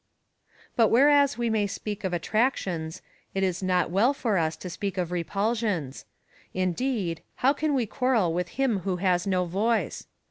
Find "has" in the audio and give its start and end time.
8.95-9.27